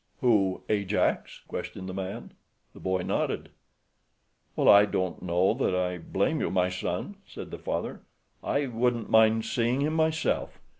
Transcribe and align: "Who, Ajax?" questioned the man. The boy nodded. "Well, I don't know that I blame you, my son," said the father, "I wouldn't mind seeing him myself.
"Who, 0.21 0.63
Ajax?" 0.67 1.41
questioned 1.47 1.87
the 1.87 1.93
man. 1.93 2.33
The 2.73 2.79
boy 2.79 3.03
nodded. 3.03 3.49
"Well, 4.55 4.67
I 4.67 4.85
don't 4.85 5.21
know 5.21 5.53
that 5.53 5.75
I 5.75 5.99
blame 5.99 6.41
you, 6.41 6.49
my 6.49 6.69
son," 6.69 7.17
said 7.27 7.51
the 7.51 7.59
father, 7.59 8.01
"I 8.43 8.65
wouldn't 8.65 9.11
mind 9.11 9.45
seeing 9.45 9.81
him 9.83 9.93
myself. 9.93 10.59